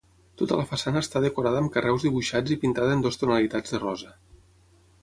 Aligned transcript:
Tota 0.41 0.55
la 0.59 0.63
façana 0.69 1.03
està 1.05 1.21
decorada 1.25 1.61
amb 1.65 1.73
carreus 1.75 2.07
dibuixats 2.09 2.57
i 2.57 2.59
pintada 2.65 2.97
en 2.99 3.05
dues 3.07 3.21
tonalitats 3.25 3.77
de 3.77 3.83
rosa. 3.87 4.13